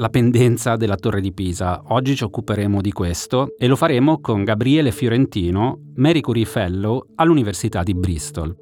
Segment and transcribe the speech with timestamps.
[0.00, 1.82] la pendenza della Torre di Pisa.
[1.88, 7.82] Oggi ci occuperemo di questo e lo faremo con Gabriele Fiorentino, Mary Curie Fellow all'Università
[7.82, 8.56] di Bristol.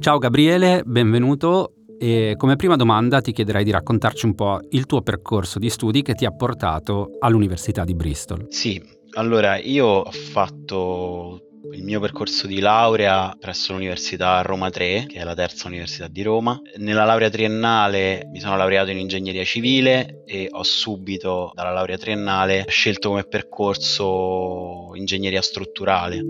[0.00, 5.02] Ciao Gabriele, benvenuto e come prima domanda ti chiederei di raccontarci un po' il tuo
[5.02, 8.46] percorso di studi che ti ha portato all'Università di Bristol.
[8.48, 8.82] Sì,
[9.14, 15.24] allora io ho fatto il mio percorso di laurea presso l'Università Roma 3, che è
[15.24, 16.60] la terza università di Roma.
[16.76, 22.64] Nella laurea triennale mi sono laureato in ingegneria civile e ho subito dalla laurea triennale
[22.68, 26.22] scelto come percorso ingegneria strutturale.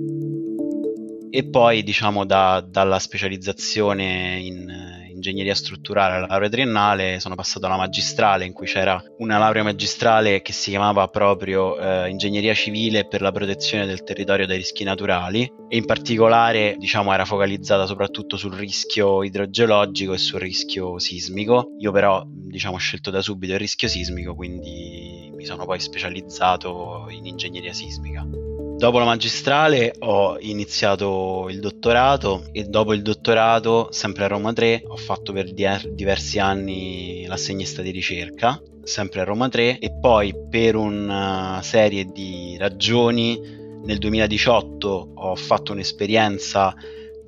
[1.31, 4.88] E poi diciamo da, dalla specializzazione in
[5.19, 10.41] ingegneria strutturale alla laurea triennale, sono passato alla magistrale in cui c'era una laurea magistrale
[10.41, 15.43] che si chiamava proprio eh, ingegneria civile per la protezione del territorio dai rischi naturali
[15.69, 21.75] e in particolare diciamo era focalizzata soprattutto sul rischio idrogeologico e sul rischio sismico.
[21.79, 27.07] Io però diciamo ho scelto da subito il rischio sismico, quindi mi sono poi specializzato
[27.11, 28.48] in ingegneria sismica.
[28.79, 34.85] Dopo la magistrale ho iniziato il dottorato e dopo il dottorato, sempre a Roma 3,
[34.87, 40.77] ho fatto per diversi anni l'assegnista di ricerca, sempre a Roma 3, e poi per
[40.77, 43.41] una serie di ragioni
[43.83, 46.73] nel 2018 ho fatto un'esperienza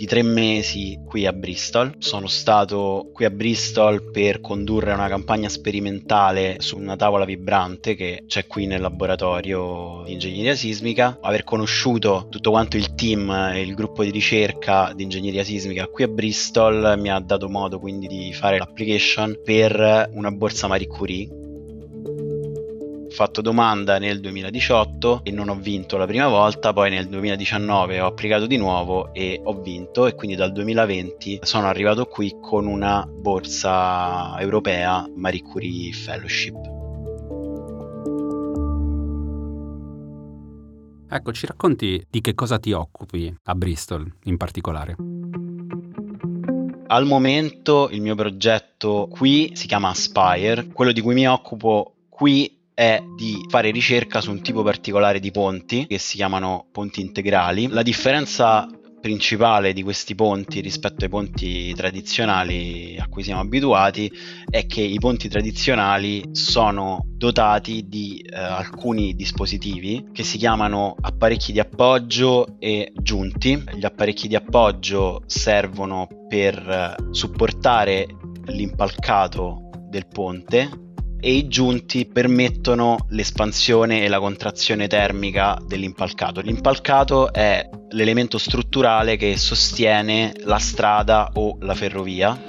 [0.01, 1.97] di tre mesi qui a Bristol.
[1.99, 8.25] Sono stato qui a Bristol per condurre una campagna sperimentale su una tavola vibrante che
[8.27, 11.19] c'è qui nel laboratorio di ingegneria sismica.
[11.21, 16.05] Aver conosciuto tutto quanto il team e il gruppo di ricerca di ingegneria sismica qui
[16.05, 21.49] a Bristol mi ha dato modo quindi di fare l'application per una borsa Marie Curie
[23.11, 28.07] fatto domanda nel 2018 e non ho vinto la prima volta, poi nel 2019 ho
[28.07, 33.07] applicato di nuovo e ho vinto e quindi dal 2020 sono arrivato qui con una
[33.07, 36.79] borsa europea Marie Curie Fellowship.
[41.13, 44.95] Ecco, ci racconti di che cosa ti occupi a Bristol in particolare?
[46.87, 52.60] Al momento il mio progetto qui si chiama Aspire, quello di cui mi occupo qui
[52.81, 57.67] è di fare ricerca su un tipo particolare di ponti che si chiamano ponti integrali.
[57.67, 58.67] La differenza
[59.03, 64.11] principale di questi ponti rispetto ai ponti tradizionali a cui siamo abituati
[64.49, 71.53] è che i ponti tradizionali sono dotati di eh, alcuni dispositivi che si chiamano apparecchi
[71.53, 73.63] di appoggio e giunti.
[73.75, 78.07] Gli apparecchi di appoggio servono per eh, supportare
[78.47, 80.89] l'impalcato del ponte
[81.21, 86.41] e i giunti permettono l'espansione e la contrazione termica dell'impalcato.
[86.41, 92.43] L'impalcato è l'elemento strutturale che sostiene la strada o la ferrovia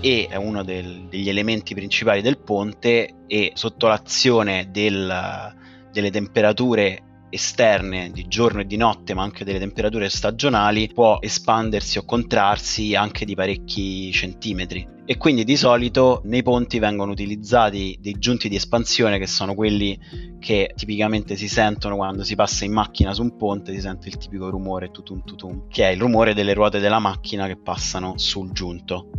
[0.00, 5.54] e è uno del, degli elementi principali del ponte e sotto l'azione del,
[5.90, 11.98] delle temperature esterne di giorno e di notte, ma anche delle temperature stagionali, può espandersi
[11.98, 14.96] o contrarsi anche di parecchi centimetri.
[15.04, 19.98] E quindi di solito nei ponti vengono utilizzati dei giunti di espansione che sono quelli
[20.38, 24.18] che tipicamente si sentono quando si passa in macchina su un ponte, si sente il
[24.18, 28.52] tipico rumore tutum tutum, che è il rumore delle ruote della macchina che passano sul
[28.52, 29.10] giunto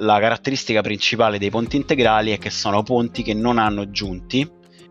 [0.00, 4.48] la caratteristica principale dei ponti integrali è che sono ponti che non hanno giunti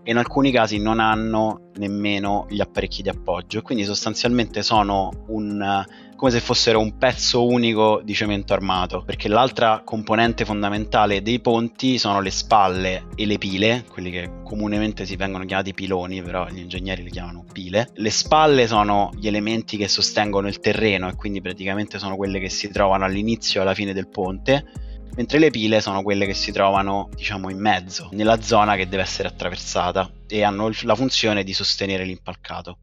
[0.08, 5.84] e in alcuni casi non hanno nemmeno gli apparecchi di appoggio, quindi sostanzialmente sono un,
[6.16, 11.98] come se fossero un pezzo unico di cemento armato, perché l'altra componente fondamentale dei ponti
[11.98, 16.60] sono le spalle e le pile, quelli che comunemente si vengono chiamati piloni, però gli
[16.60, 17.90] ingegneri li chiamano pile.
[17.96, 22.48] Le spalle sono gli elementi che sostengono il terreno e quindi praticamente sono quelle che
[22.48, 26.52] si trovano all'inizio e alla fine del ponte mentre le pile sono quelle che si
[26.52, 31.54] trovano, diciamo, in mezzo, nella zona che deve essere attraversata e hanno la funzione di
[31.54, 32.78] sostenere l'impalcato.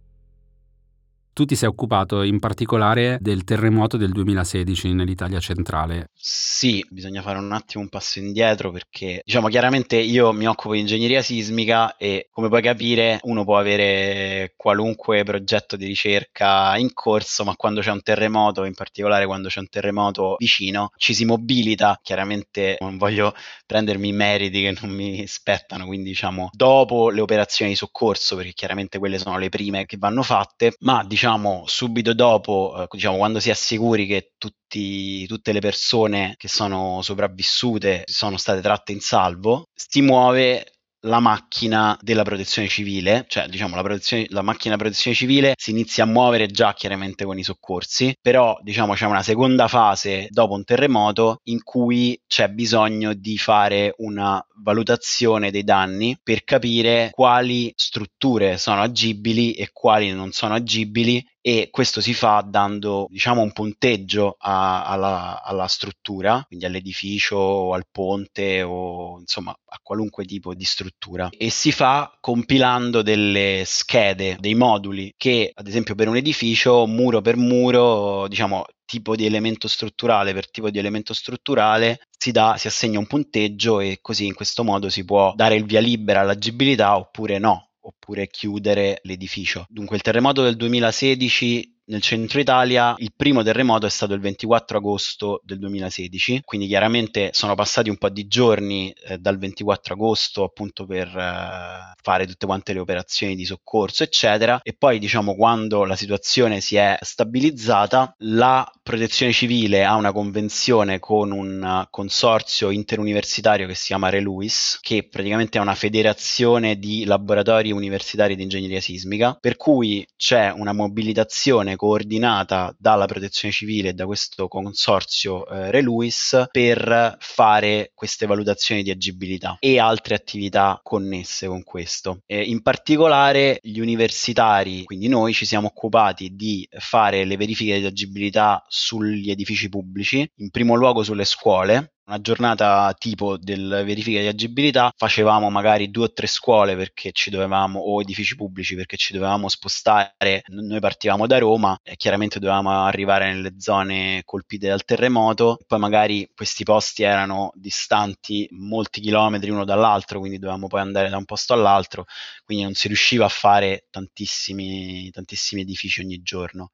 [1.35, 6.11] Tu ti sei occupato in particolare del terremoto del 2016 nell'Italia centrale.
[6.15, 10.79] Sì, bisogna fare un attimo un passo indietro perché, diciamo, chiaramente io mi occupo di
[10.79, 17.43] ingegneria sismica e come puoi capire uno può avere qualunque progetto di ricerca in corso,
[17.43, 21.99] ma quando c'è un terremoto, in particolare quando c'è un terremoto vicino, ci si mobilita.
[22.01, 23.35] Chiaramente non voglio
[23.67, 28.53] prendermi i meriti che non mi spettano, quindi diciamo dopo le operazioni di soccorso, perché
[28.53, 33.17] chiaramente quelle sono le prime che vanno fatte, ma diciamo diciamo subito dopo, eh, diciamo
[33.17, 38.93] quando si è sicuri che tutti, tutte le persone che sono sopravvissute sono state tratte
[38.93, 40.75] in salvo, si muove
[41.05, 46.05] la macchina della protezione civile, cioè diciamo la, protezione, la macchina protezione civile si inizia
[46.05, 50.65] a muovere già chiaramente con i soccorsi, però diciamo c'è una seconda fase dopo un
[50.65, 58.57] terremoto in cui c'è bisogno di fare una valutazione dei danni per capire quali strutture
[58.59, 64.37] sono agibili e quali non sono agibili e questo si fa dando diciamo un punteggio
[64.39, 70.65] a, alla, alla, struttura, quindi all'edificio o al ponte o insomma a qualunque tipo di
[70.65, 71.29] struttura.
[71.37, 77.21] E si fa compilando delle schede, dei moduli che ad esempio per un edificio muro
[77.21, 82.67] per muro diciamo tipo di elemento strutturale per tipo di elemento strutturale si, dà, si
[82.67, 86.97] assegna un punteggio e così in questo modo si può dare il via libera all'agibilità
[86.97, 89.67] oppure no oppure chiudere l'edificio.
[89.69, 94.79] Dunque il terremoto del 2016 nel centro Italia il primo terremoto è stato il 24
[94.79, 100.45] agosto del 2016, quindi chiaramente sono passati un po' di giorni eh, dal 24 agosto
[100.45, 104.61] appunto per eh, fare tutte quante le operazioni di soccorso eccetera.
[104.63, 110.99] E poi diciamo quando la situazione si è stabilizzata la protezione civile ha una convenzione
[110.99, 117.73] con un consorzio interuniversitario che si chiama ReLuis che praticamente è una federazione di laboratori
[117.73, 124.07] universitari di ingegneria sismica per cui c'è una mobilitazione coordinata dalla protezione civile e da
[124.07, 131.63] questo consorzio eh, Reluis per fare queste valutazioni di agibilità e altre attività connesse con
[131.63, 132.21] questo.
[132.27, 137.87] Eh, in particolare gli universitari, quindi noi ci siamo occupati di fare le verifiche di
[137.87, 144.27] agibilità sugli edifici pubblici, in primo luogo sulle scuole, una giornata tipo del verifica di
[144.27, 149.13] agibilità facevamo magari due o tre scuole perché ci dovevamo o edifici pubblici perché ci
[149.13, 150.43] dovevamo spostare.
[150.49, 155.59] Noi partivamo da Roma e chiaramente dovevamo arrivare nelle zone colpite dal terremoto.
[155.67, 161.17] Poi magari questi posti erano distanti molti chilometri uno dall'altro quindi dovevamo poi andare da
[161.17, 162.05] un posto all'altro.
[162.45, 166.71] Quindi non si riusciva a fare tantissimi tantissimi edifici ogni giorno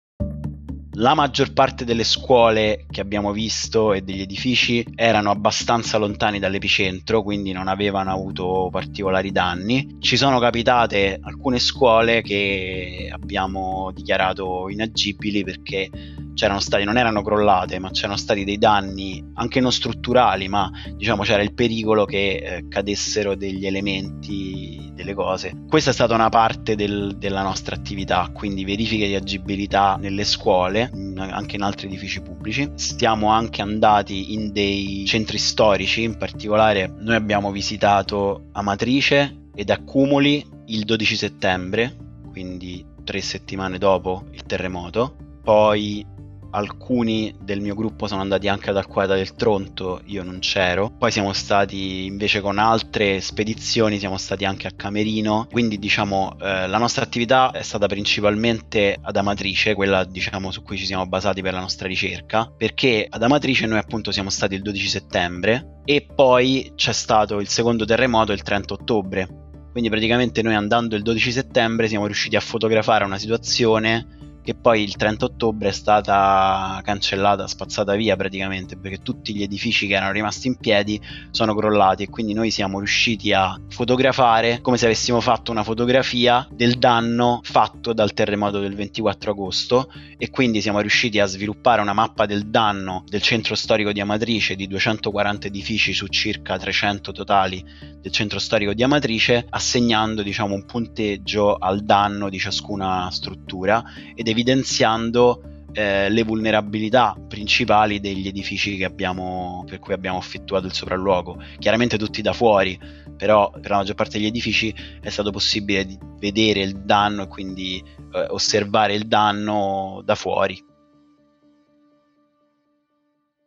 [1.01, 7.23] la maggior parte delle scuole che abbiamo visto e degli edifici erano abbastanza lontani dall'epicentro,
[7.23, 9.97] quindi non avevano avuto particolari danni.
[9.99, 15.89] Ci sono capitate alcune scuole che abbiamo dichiarato inagibili perché
[16.35, 21.23] c'erano stati, non erano crollate, ma c'erano stati dei danni anche non strutturali, ma diciamo
[21.23, 25.65] c'era il pericolo che eh, cadessero degli elementi, delle cose.
[25.69, 30.91] Questa è stata una parte del, della nostra attività, quindi verifiche di agibilità nelle scuole,
[31.17, 32.71] anche in altri edifici pubblici.
[32.75, 40.45] Stiamo anche andati in dei centri storici, in particolare noi abbiamo visitato Amatrice ed Accumuli
[40.67, 41.97] il 12 settembre,
[42.31, 45.17] quindi tre settimane dopo il terremoto.
[45.43, 46.07] Poi
[46.51, 50.91] alcuni del mio gruppo sono andati anche ad Acquata del Tronto, io non c'ero.
[50.97, 56.67] Poi siamo stati invece con altre spedizioni, siamo stati anche a Camerino, quindi diciamo eh,
[56.67, 61.43] la nostra attività è stata principalmente ad Amatrice, quella diciamo su cui ci siamo basati
[61.43, 66.07] per la nostra ricerca, perché ad Amatrice noi appunto siamo stati il 12 settembre e
[66.15, 69.29] poi c'è stato il secondo terremoto il 30 ottobre.
[69.71, 74.19] Quindi praticamente noi andando il 12 settembre siamo riusciti a fotografare una situazione
[74.51, 79.87] che poi il 30 ottobre è stata cancellata, spazzata via praticamente perché tutti gli edifici
[79.87, 84.77] che erano rimasti in piedi sono crollati e quindi noi siamo riusciti a fotografare come
[84.77, 90.61] se avessimo fatto una fotografia del danno fatto dal terremoto del 24 agosto e quindi
[90.61, 95.47] siamo riusciti a sviluppare una mappa del danno del centro storico di Amatrice di 240
[95.47, 97.65] edifici su circa 300 totali
[98.01, 103.85] del centro storico di Amatrice assegnando diciamo un punteggio al danno di ciascuna struttura
[104.17, 105.43] ed evidenziando
[105.73, 111.41] eh, le vulnerabilità principali degli edifici abbiamo, per cui abbiamo effettuato il sopralluogo.
[111.59, 112.79] Chiaramente tutti da fuori,
[113.17, 115.87] però per la maggior parte degli edifici è stato possibile
[116.19, 117.83] vedere il danno e quindi
[118.15, 120.70] eh, osservare il danno da fuori.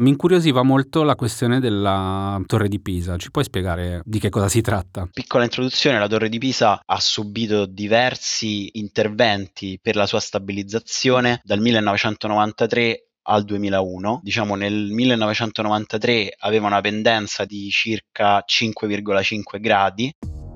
[0.03, 4.49] Mi incuriosiva molto la questione della torre di Pisa, ci puoi spiegare di che cosa
[4.49, 5.07] si tratta?
[5.09, 11.61] Piccola introduzione, la torre di Pisa ha subito diversi interventi per la sua stabilizzazione dal
[11.61, 14.19] 1993 al 2001.
[14.21, 20.13] Diciamo nel 1993 aveva una pendenza di circa 5,5 gradi.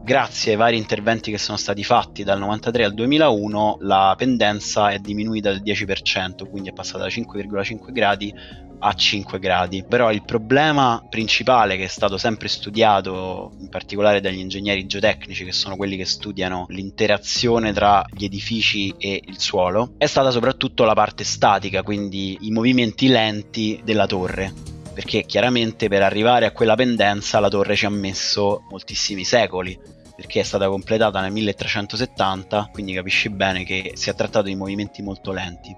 [0.07, 4.99] Grazie ai vari interventi che sono stati fatti dal 93 al 2001, la pendenza è
[4.99, 8.33] diminuita del 10%, quindi è passata da 5,5 gradi
[8.79, 9.83] a 5 gradi.
[9.83, 15.51] Però il problema principale che è stato sempre studiato, in particolare dagli ingegneri geotecnici, che
[15.51, 20.93] sono quelli che studiano l'interazione tra gli edifici e il suolo, è stata soprattutto la
[20.93, 27.39] parte statica, quindi i movimenti lenti della torre perché chiaramente per arrivare a quella pendenza
[27.39, 29.79] la torre ci ha messo moltissimi secoli
[30.17, 35.01] perché è stata completata nel 1370 quindi capisci bene che si è trattato di movimenti
[35.01, 35.75] molto lenti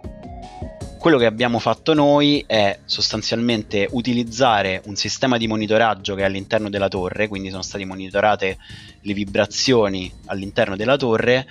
[1.00, 6.70] quello che abbiamo fatto noi è sostanzialmente utilizzare un sistema di monitoraggio che è all'interno
[6.70, 8.58] della torre, quindi sono state monitorate
[9.00, 11.48] le vibrazioni all'interno della torre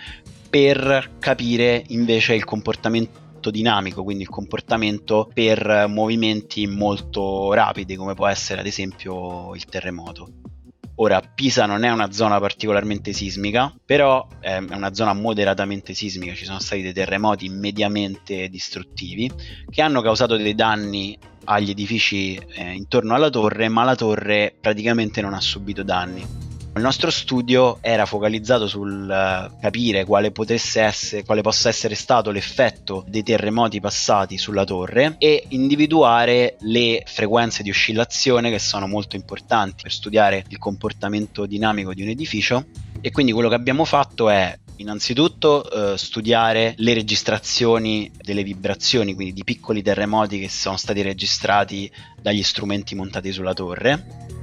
[0.51, 8.27] per capire invece il comportamento dinamico, quindi il comportamento per movimenti molto rapidi come può
[8.27, 10.58] essere ad esempio il terremoto.
[11.01, 16.45] Ora, Pisa non è una zona particolarmente sismica, però è una zona moderatamente sismica, ci
[16.45, 19.31] sono stati dei terremoti mediamente distruttivi
[19.71, 25.21] che hanno causato dei danni agli edifici eh, intorno alla torre, ma la torre praticamente
[25.21, 26.48] non ha subito danni.
[26.79, 30.33] Il nostro studio era focalizzato sul uh, capire quale,
[30.77, 37.65] essere, quale possa essere stato l'effetto dei terremoti passati sulla torre e individuare le frequenze
[37.65, 42.67] di oscillazione che sono molto importanti per studiare il comportamento dinamico di un edificio.
[43.01, 49.33] E quindi quello che abbiamo fatto è Innanzitutto eh, studiare le registrazioni delle vibrazioni, quindi
[49.33, 51.91] di piccoli terremoti che sono stati registrati
[52.23, 54.38] dagli strumenti montati sulla torre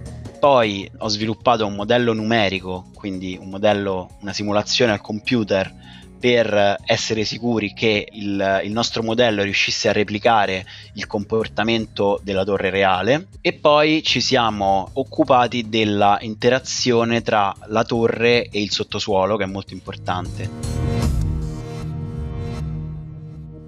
[0.46, 5.74] poi ho sviluppato un modello numerico, quindi un modello, una simulazione al computer
[6.20, 12.70] per essere sicuri che il, il, nostro modello riuscisse a replicare il comportamento della torre
[12.70, 19.46] reale e poi ci siamo occupati della interazione tra la torre e il sottosuolo che
[19.46, 20.48] è molto importante.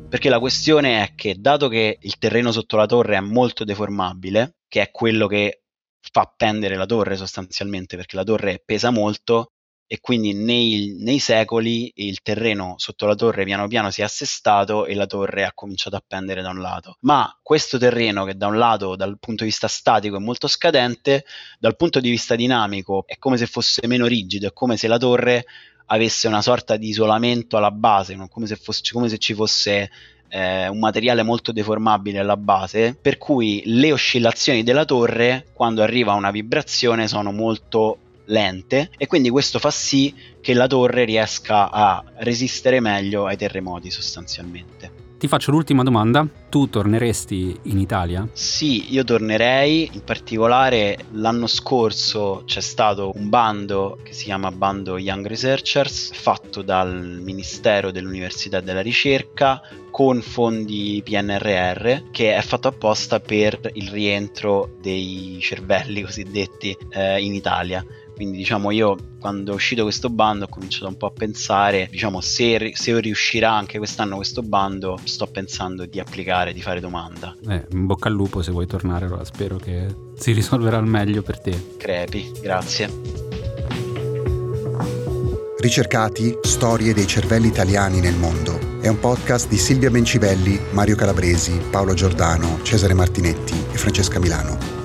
[0.07, 4.57] Perché la questione è che dato che il terreno sotto la torre è molto deformabile,
[4.67, 5.61] che è quello che
[6.11, 9.51] fa pendere la torre sostanzialmente perché la torre pesa molto
[9.89, 14.85] e quindi nei, nei, secoli il terreno sotto la torre piano piano si è assestato
[14.85, 16.97] e la torre ha cominciato a pendere da un lato.
[17.01, 21.23] Ma questo terreno che da un lato dal punto di vista statico è molto scadente,
[21.57, 24.97] dal punto di vista dinamico è come se fosse meno rigido, è come se la
[24.97, 25.45] torre
[25.85, 29.89] avesse una sorta di isolamento alla base, come se, fosse, come se ci fosse
[30.29, 36.13] eh, un materiale molto deformabile alla base, per cui le oscillazioni della torre quando arriva
[36.13, 42.03] una vibrazione sono molto lente e quindi questo fa sì che la torre riesca a
[42.17, 44.96] resistere meglio ai terremoti sostanzialmente.
[45.17, 46.27] Ti faccio l'ultima domanda.
[46.47, 48.27] Tu torneresti in Italia?
[48.33, 49.89] Sì, io tornerei.
[49.93, 56.61] In particolare l'anno scorso c'è stato un bando che si chiama Bando Young Researchers, fatto
[56.61, 59.59] dal Ministero dell'Università e della Ricerca
[59.89, 67.33] con fondi PNRR che è fatto apposta per il rientro dei cervelli cosiddetti eh, in
[67.33, 67.83] Italia
[68.17, 72.19] quindi diciamo io quando è uscito questo bando ho cominciato un po' a pensare, diciamo
[72.19, 77.35] se, se riuscirà anche quest'anno questo bando, sto pensando di applicare, di fare domanda.
[77.47, 81.21] Eh, in bocca al lupo se vuoi tornare, allora spero che si risolverà al meglio
[81.21, 81.75] per te.
[81.77, 82.89] Crepi, grazie.
[85.59, 88.79] Ricercati, storie dei cervelli italiani nel mondo.
[88.81, 94.76] È un podcast di Silvia Bencivelli, Mario Calabresi, Paolo Giordano, Cesare Martinetti e Francesca Milano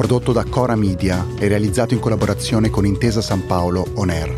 [0.00, 4.34] prodotto da Cora Media e realizzato in collaborazione con Intesa San Paolo On Air.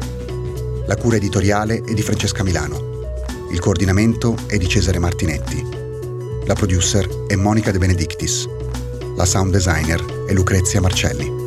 [0.88, 3.12] La cura editoriale è di Francesca Milano.
[3.48, 5.64] Il coordinamento è di Cesare Martinetti.
[6.46, 8.48] La producer è Monica De Benedictis.
[9.14, 11.41] La sound designer è Lucrezia Marcelli.